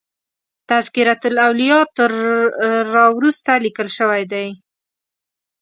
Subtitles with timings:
[0.69, 2.11] تذکرة الاولیاء تر
[2.93, 4.47] را وروسته لیکل شوی دی.